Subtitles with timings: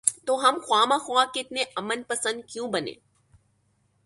[0.25, 2.99] تو ہم خواہ مخواہ کے اتنے امن پسند کیوں بنیں؟